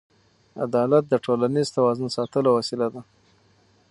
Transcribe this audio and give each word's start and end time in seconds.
عدالت 0.65 1.03
د 1.09 1.13
ټولنیز 1.25 1.67
توازن 1.77 2.07
ساتلو 2.17 2.49
وسیله 2.57 2.87
ده. 2.93 3.01